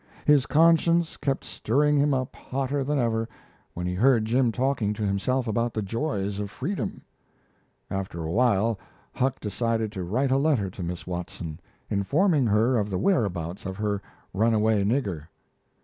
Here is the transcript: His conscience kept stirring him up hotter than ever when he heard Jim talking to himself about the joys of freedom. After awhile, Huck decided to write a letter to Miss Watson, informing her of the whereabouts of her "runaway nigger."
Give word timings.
His 0.25 0.47
conscience 0.47 1.15
kept 1.15 1.45
stirring 1.45 1.95
him 1.95 2.11
up 2.11 2.35
hotter 2.35 2.83
than 2.83 2.97
ever 2.97 3.29
when 3.75 3.85
he 3.85 3.93
heard 3.93 4.25
Jim 4.25 4.51
talking 4.51 4.93
to 4.93 5.03
himself 5.05 5.47
about 5.47 5.75
the 5.75 5.83
joys 5.83 6.39
of 6.39 6.49
freedom. 6.49 7.03
After 7.91 8.23
awhile, 8.23 8.79
Huck 9.13 9.39
decided 9.39 9.91
to 9.91 10.03
write 10.03 10.31
a 10.31 10.37
letter 10.37 10.71
to 10.71 10.81
Miss 10.81 11.05
Watson, 11.05 11.59
informing 11.87 12.47
her 12.47 12.77
of 12.79 12.89
the 12.89 12.97
whereabouts 12.97 13.63
of 13.67 13.77
her 13.77 14.01
"runaway 14.33 14.83
nigger." 14.83 15.27